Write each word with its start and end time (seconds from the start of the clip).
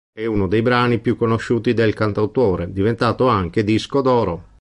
È 0.15 0.25
uno 0.25 0.47
dei 0.47 0.63
brani 0.63 0.97
più 0.99 1.15
conosciuti 1.15 1.75
del 1.75 1.93
cantautore, 1.93 2.71
diventato 2.73 3.27
anche 3.27 3.63
disco 3.63 4.01
d'oro. 4.01 4.49